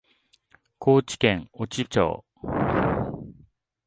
[0.79, 2.25] 高知県越知町